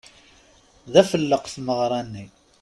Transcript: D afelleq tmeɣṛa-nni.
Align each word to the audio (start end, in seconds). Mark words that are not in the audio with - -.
D 0.91 0.93
afelleq 1.01 1.45
tmeɣṛa-nni. 1.53 2.25